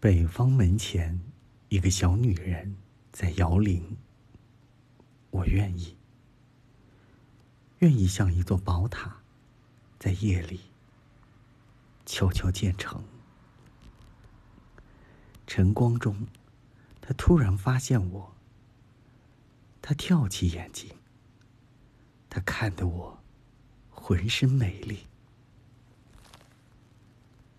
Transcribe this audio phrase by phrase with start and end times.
[0.00, 1.20] 北方门前
[1.70, 2.76] 一个小女人
[3.10, 3.96] 在摇铃
[5.30, 5.96] 我愿意
[7.80, 9.16] 愿意像一座宝塔
[9.98, 10.60] 在夜里
[12.06, 13.02] 悄悄建成。
[15.48, 16.28] 晨光中
[17.00, 18.36] 她突然发现我
[19.82, 20.94] 她跳起眼睛
[22.30, 23.18] 她看得我
[23.90, 25.08] 浑身美丽。